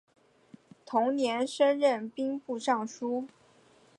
[0.83, 3.27] 同年升任兵部尚书。